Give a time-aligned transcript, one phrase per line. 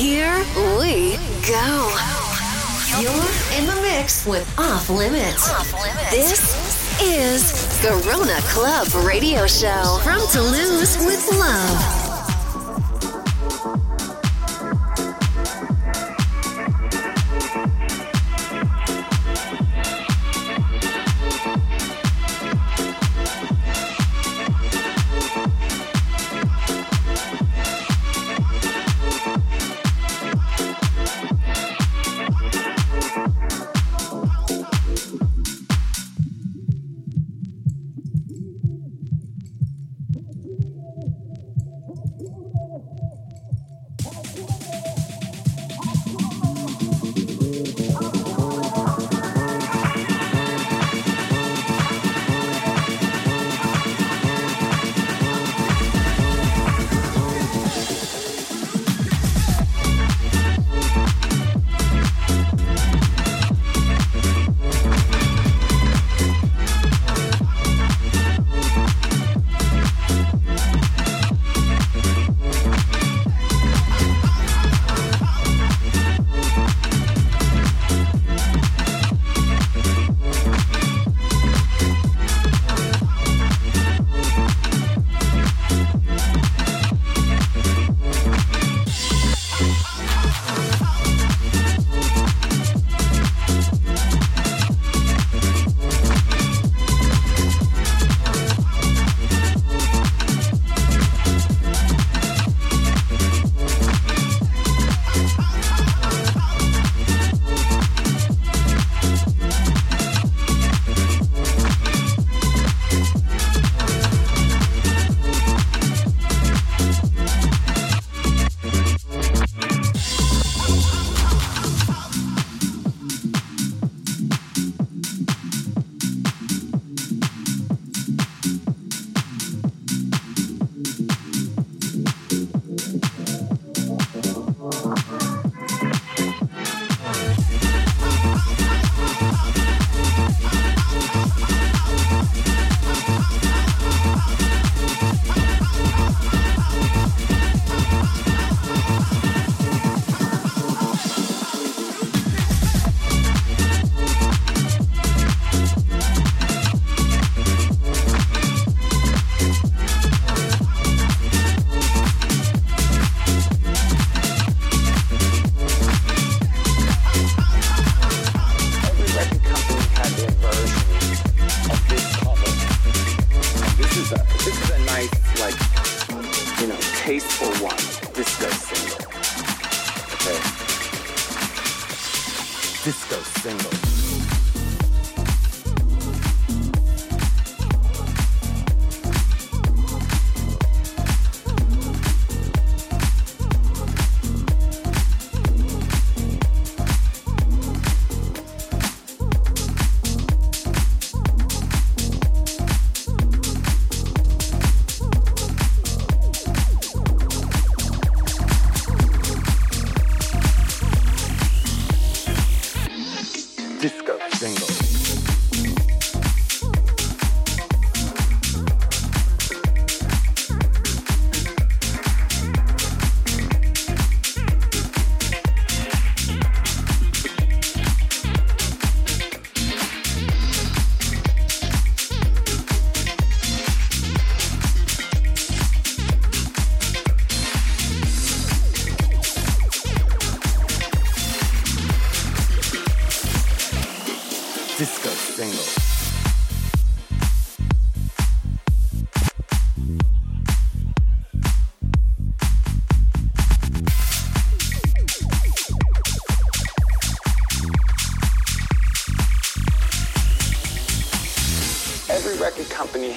[0.00, 1.94] Here we go.
[2.98, 5.50] You're in the mix with Off Limits.
[5.50, 6.10] Off Limits.
[6.10, 7.42] This is
[7.84, 11.99] Garona Club Radio Show from Toulouse with Love.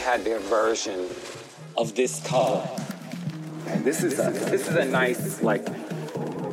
[0.03, 1.07] Had their version
[1.77, 2.67] of this color.
[3.67, 5.65] And this is a this is a nice, like,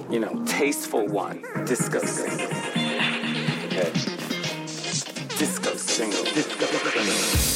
[0.08, 1.42] you know, tasteful one.
[1.66, 2.46] Disco single.
[3.66, 3.90] Okay.
[5.36, 6.24] Disco single.
[6.24, 7.49] Disco single.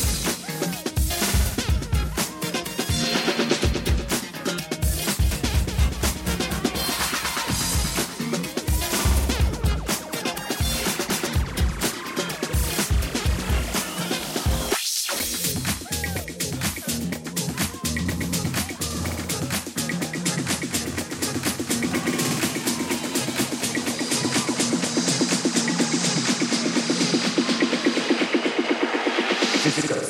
[29.65, 30.04] Francisco.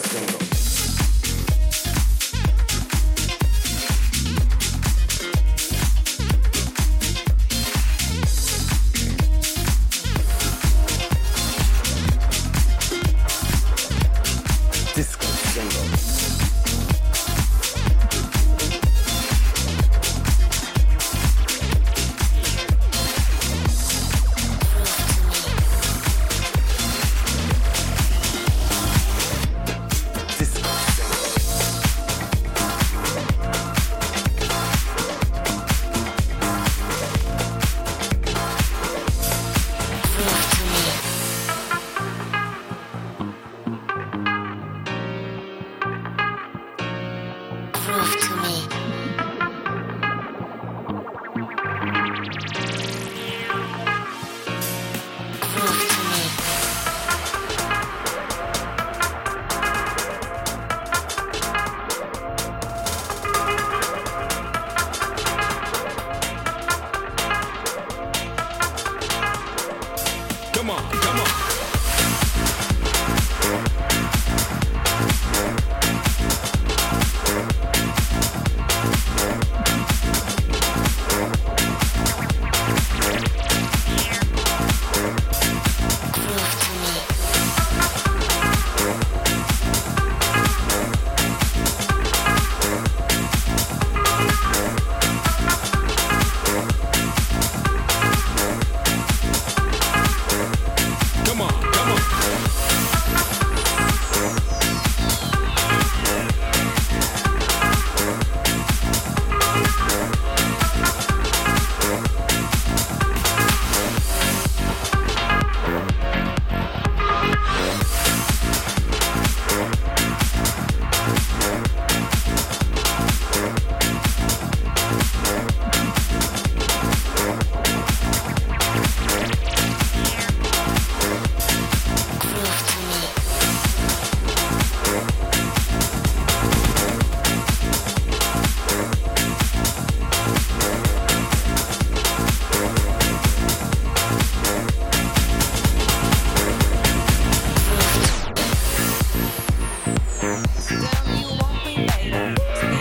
[152.10, 152.74] Bye.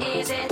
[0.00, 0.51] is it?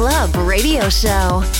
[0.00, 1.59] Club Radio Show.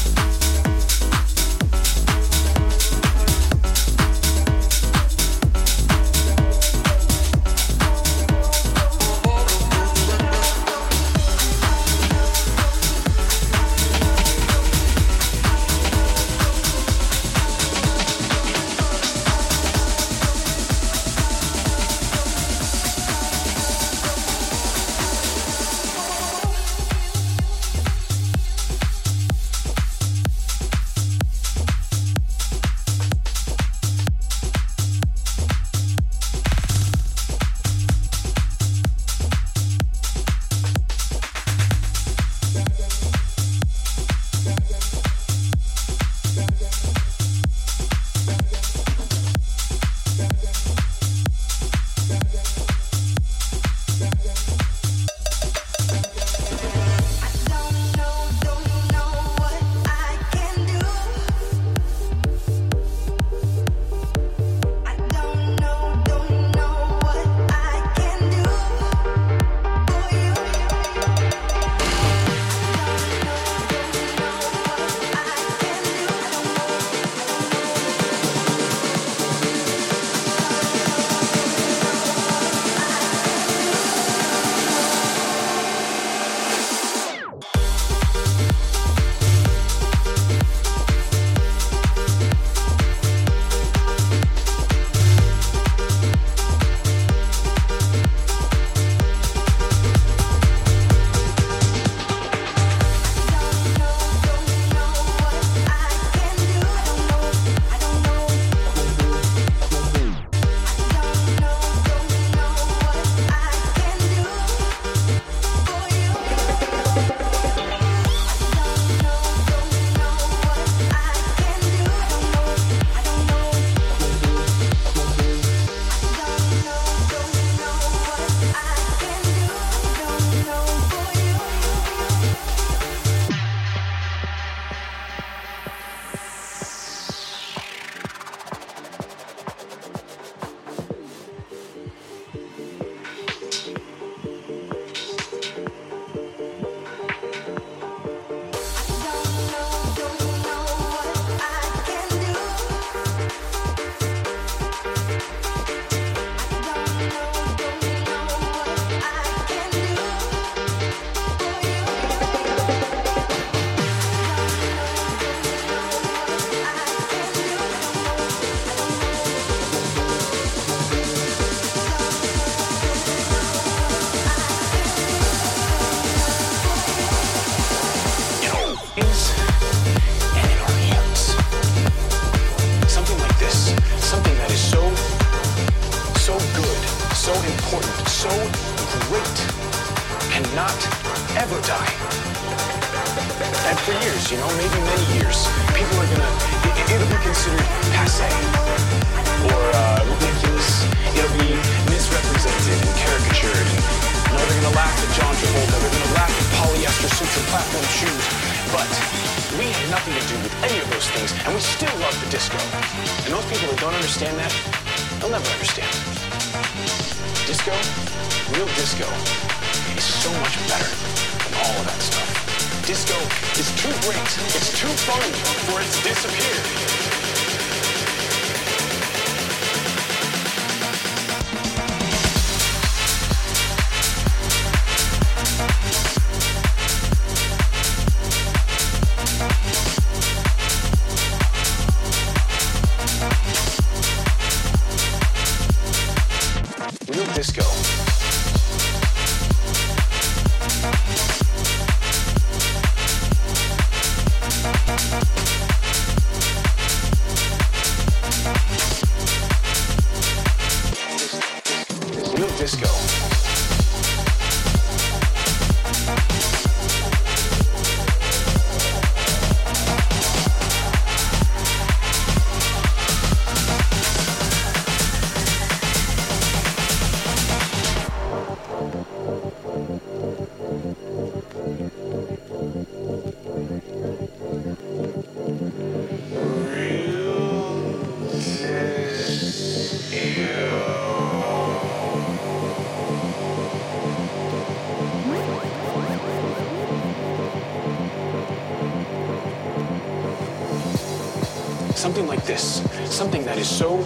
[303.11, 304.03] Something that is so,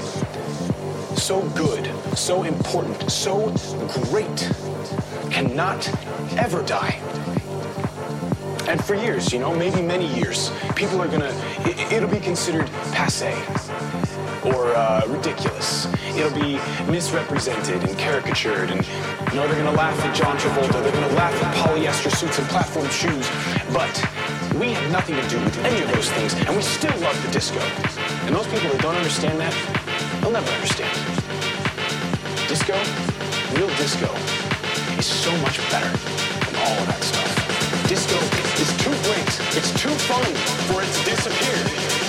[1.15, 1.87] so good,
[2.17, 3.55] so important, so
[4.09, 4.51] great,
[5.31, 5.87] cannot
[6.39, 6.99] ever die.
[8.67, 12.67] And for years, you know, maybe many years, people are gonna, it, it'll be considered
[12.93, 13.35] passe
[14.43, 15.87] or uh, ridiculous.
[16.17, 20.81] It'll be misrepresented and caricatured, and you know they're gonna laugh at John Travolta.
[20.81, 23.27] They're gonna laugh at polyester suits and platform shoes.
[23.75, 23.91] But
[24.55, 27.33] we have nothing to do with any of those things, and we still love the
[27.33, 27.59] disco.
[28.27, 29.55] And those people that don't understand that,
[30.23, 30.95] they'll never understand.
[32.47, 32.79] Disco,
[33.59, 34.07] real disco,
[34.95, 37.89] is so much better than all of that stuff.
[37.89, 38.15] Disco
[38.63, 40.23] is too great, it's too fun
[40.71, 42.04] for it to disappear.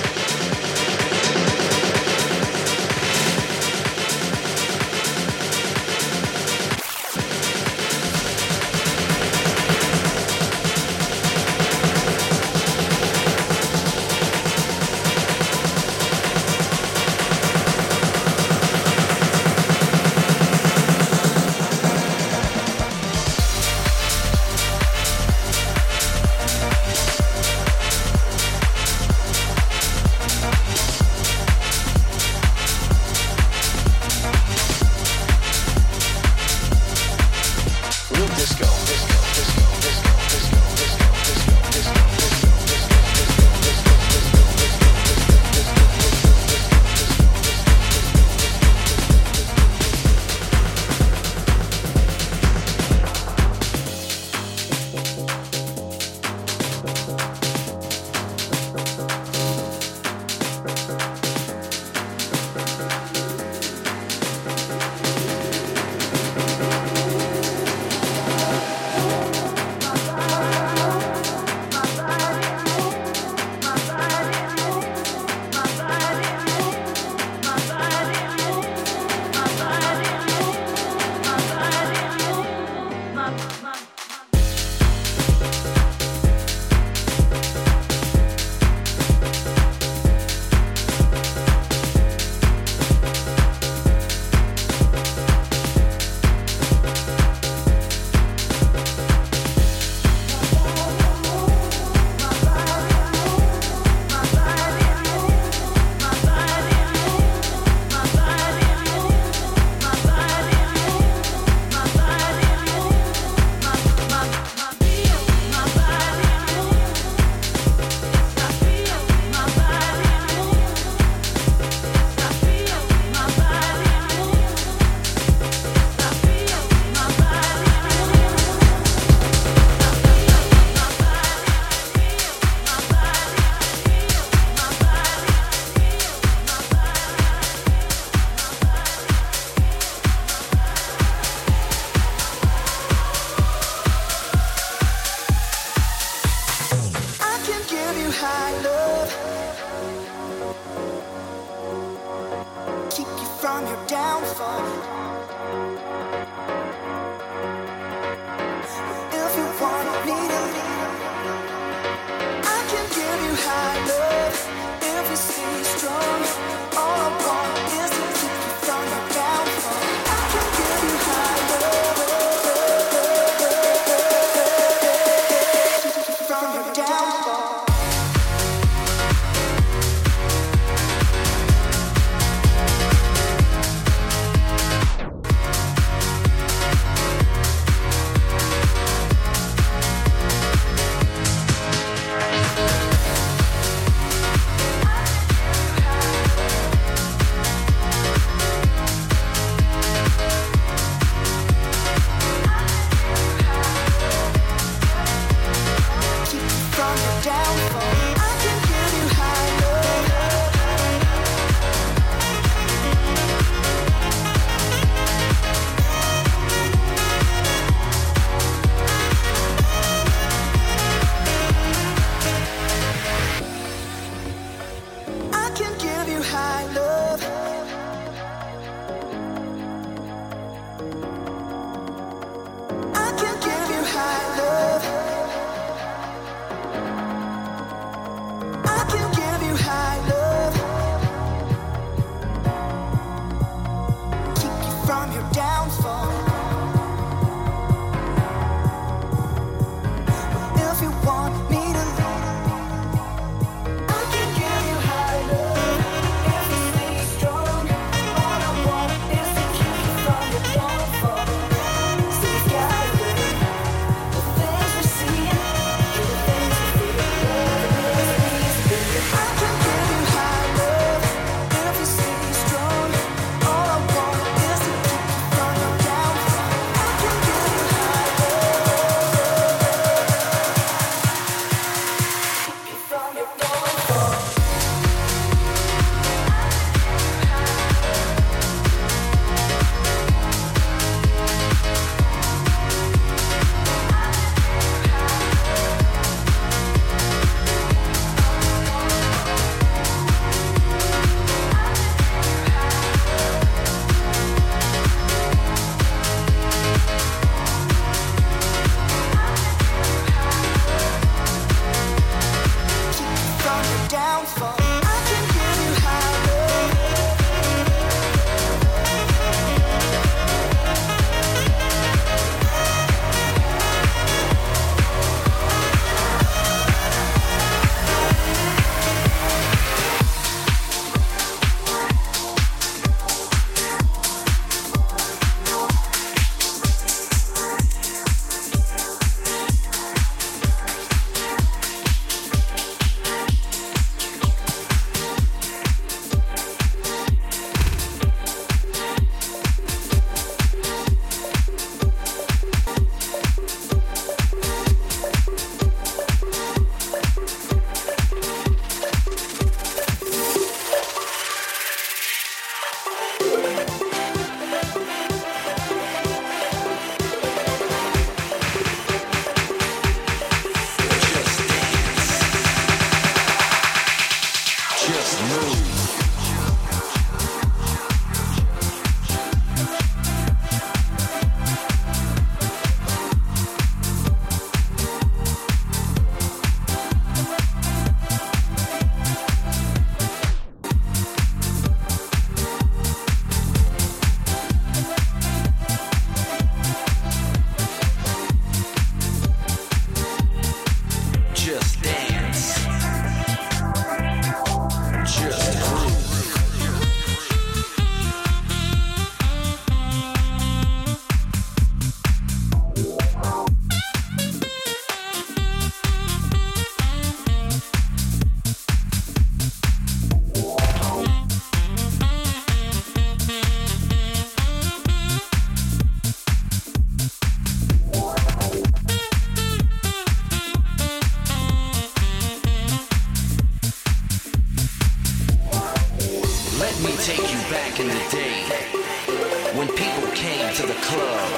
[439.58, 441.30] when people came to the club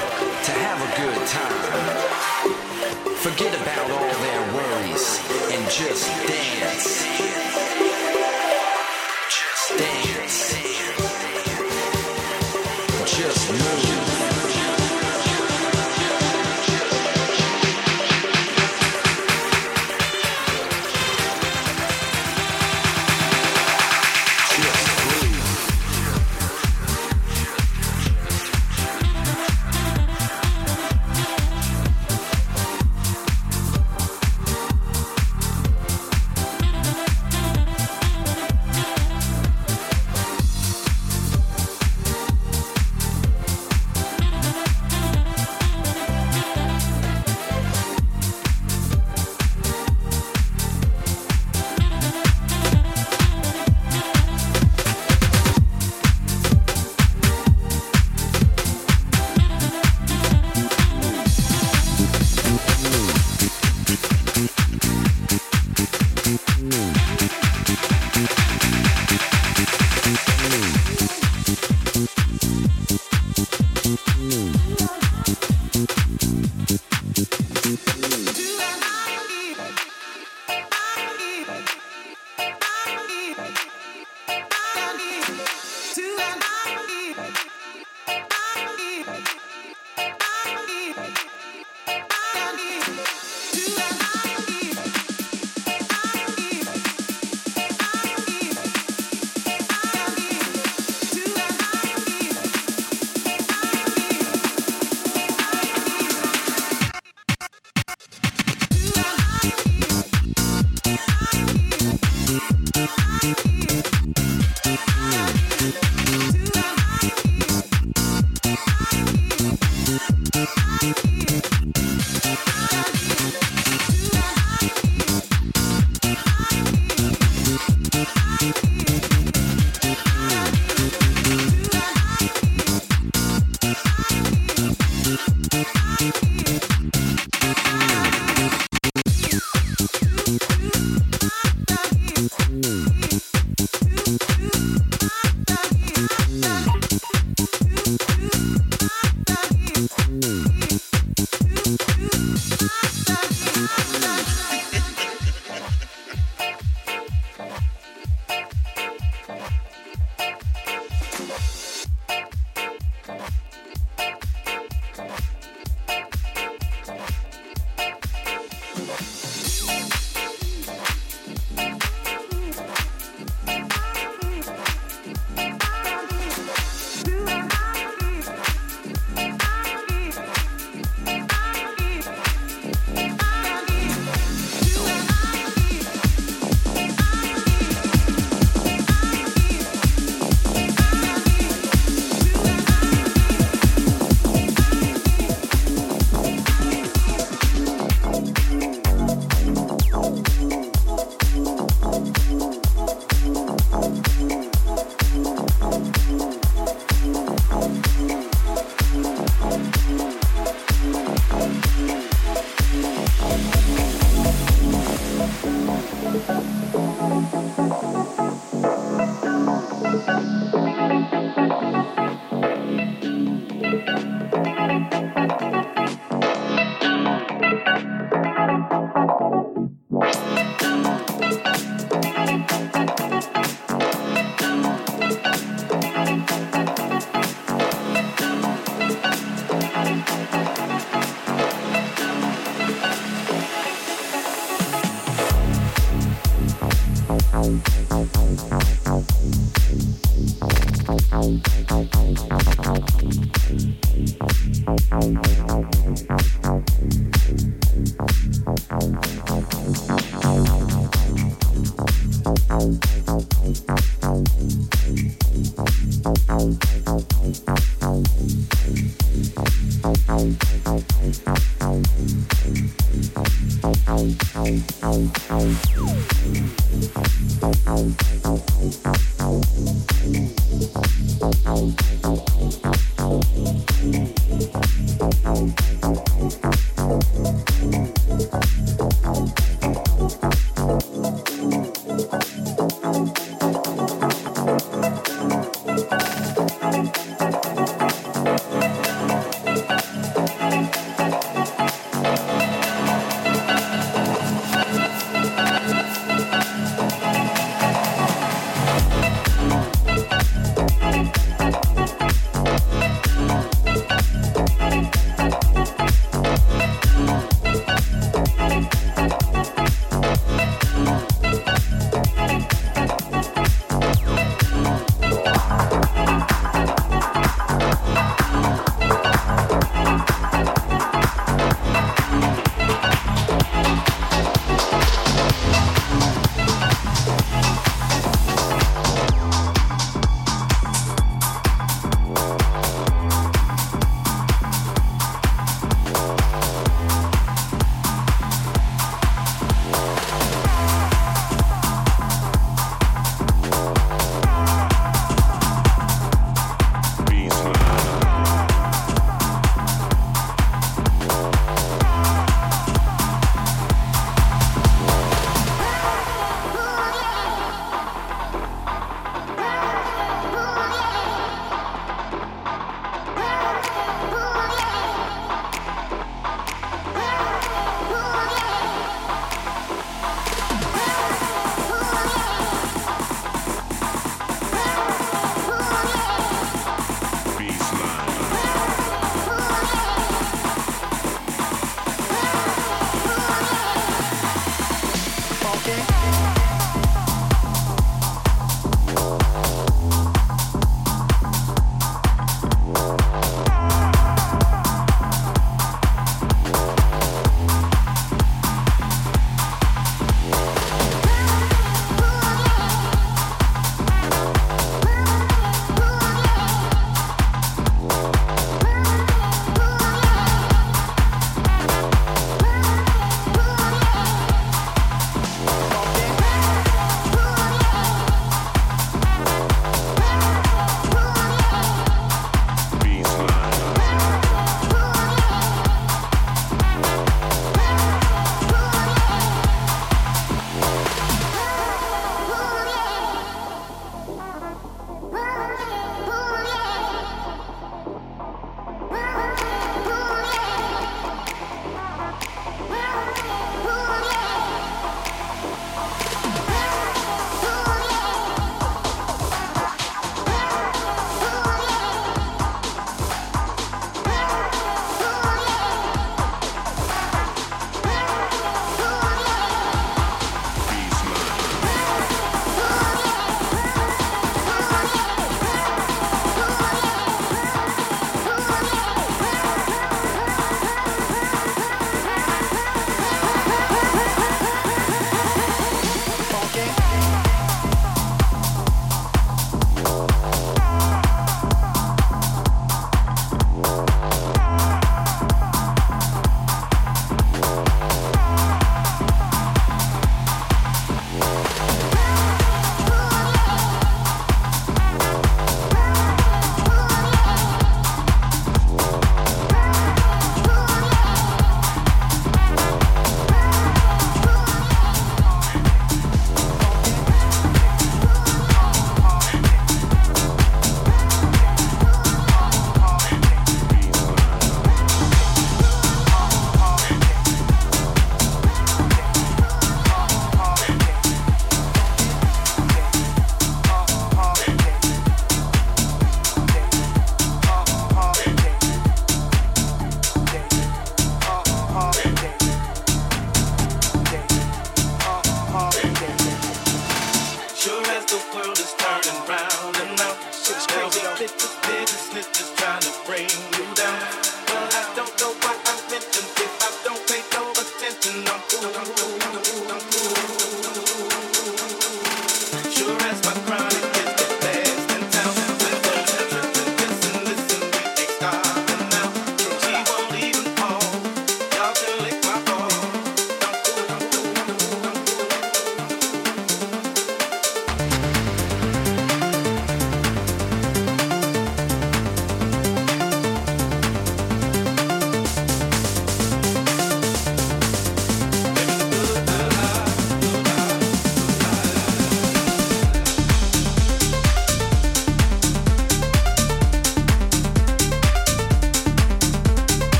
[0.42, 2.48] to have a good time.
[3.16, 5.20] Forget about all their worries
[5.52, 7.57] and just dance.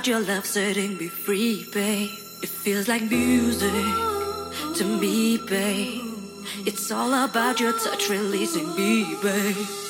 [0.00, 2.08] About your love setting me free, babe.
[2.40, 3.70] It feels like music
[4.76, 6.00] to me, babe.
[6.64, 9.89] It's all about your touch releasing me, babe.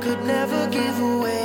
[0.00, 1.35] Could never give away.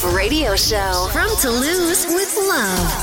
[0.00, 3.01] Radio Show from Toulouse with love.